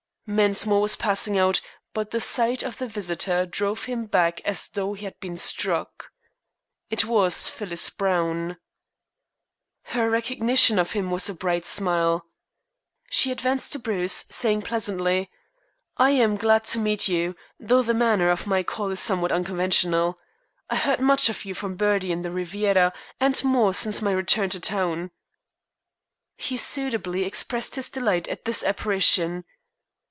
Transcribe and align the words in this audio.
Mensmore 0.27 0.79
was 0.79 0.95
passing 0.95 1.37
out, 1.37 1.59
but 1.93 2.11
the 2.11 2.21
sight 2.21 2.63
of 2.63 2.77
the 2.77 2.87
visitor 2.87 3.45
drove 3.45 3.83
him 3.83 4.05
back 4.05 4.39
as 4.45 4.69
though 4.69 4.93
he 4.93 5.03
had 5.03 5.19
been 5.19 5.35
struck. 5.35 6.09
It 6.89 7.03
was 7.03 7.49
Phyllis 7.49 7.89
Browne. 7.89 8.55
Her 9.87 10.09
recognition 10.09 10.79
of 10.79 10.93
him 10.93 11.11
was 11.11 11.27
a 11.27 11.33
bright 11.33 11.65
smile. 11.65 12.23
She 13.09 13.29
advanced 13.29 13.73
to 13.73 13.79
Bruce, 13.79 14.23
saying 14.29 14.61
pleasantly: 14.61 15.29
"I 15.97 16.11
am 16.11 16.37
glad 16.37 16.63
to 16.67 16.79
meet 16.79 17.09
you, 17.09 17.35
though 17.59 17.81
the 17.81 17.93
manner 17.93 18.29
of 18.29 18.47
my 18.47 18.63
call 18.63 18.89
is 18.91 19.01
somewhat 19.01 19.33
unconventional. 19.33 20.17
I 20.69 20.77
heard 20.77 21.01
much 21.01 21.27
of 21.27 21.43
you 21.43 21.53
from 21.53 21.75
Bertie 21.75 22.09
in 22.13 22.21
the 22.21 22.31
Riviera, 22.31 22.93
and 23.19 23.43
more 23.43 23.73
since 23.73 24.01
my 24.01 24.11
return 24.13 24.49
to 24.51 24.61
town." 24.61 25.11
He 26.37 26.55
suitably 26.55 27.25
expressed 27.25 27.75
his 27.75 27.89
delight 27.89 28.29
at 28.29 28.45
this 28.45 28.63
apparition. 28.63 29.43